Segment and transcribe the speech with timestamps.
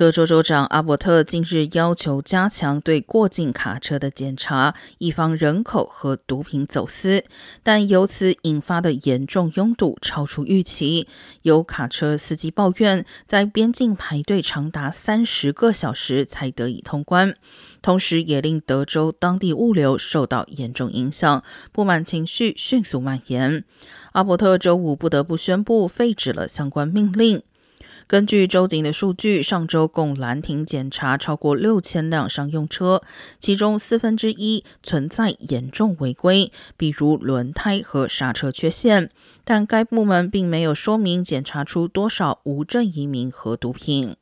[0.00, 7.22] 德州州长阿伯特近日要求加强对过境卡车的检查，以防人口和毒品走私，
[7.62, 11.06] 但由此引发的严重拥堵超出预期。
[11.42, 17.34] 有卡车司机抱怨，在边境排队长达三十个小时才得以通关，
[17.82, 23.62] 同时也令德州当地物流受到严重影响，不满情绪迅速蔓延。
[24.12, 27.42] 阿伯特周五不得不宣布废止了相关命令。
[28.10, 33.02] 根据州警的数据，上周共拦停检查超过六千辆商用车，
[33.38, 39.10] 其中四分之一存在严重违规，比如轮胎和刹车缺陷。
[39.44, 44.16] 但该部门并没有说明检查出多少无证移民和毒品。